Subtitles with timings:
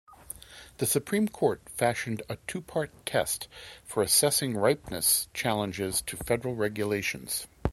[0.79, 3.47] The Supreme Court fashioned a two-part test
[3.85, 7.45] for assessing ripeness challenges to federal regulations.